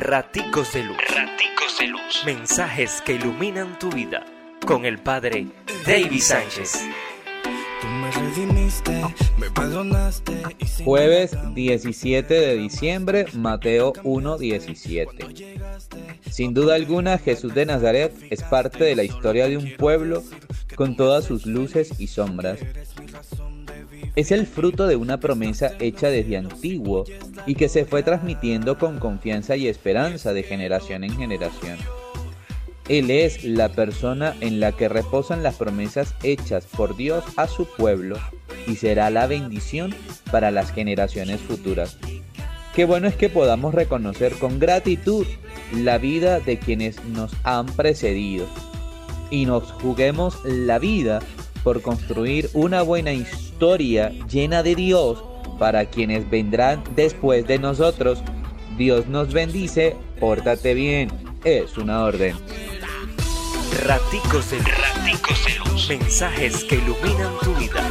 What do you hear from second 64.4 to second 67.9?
de Raticos luz. Mensajes que iluminan tu vida.